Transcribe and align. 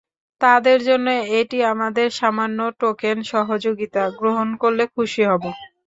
তাদের 0.41 0.79
জন্য 0.87 1.07
এটি 1.39 1.57
আমাদের 1.73 2.07
সামান্য 2.19 2.59
টোকেন 2.79 3.17
সহযোগিতা, 3.31 4.03
গ্রহণ 4.19 4.47
করলে 4.61 4.83
খুশি 4.95 5.21
হব। 5.29 5.43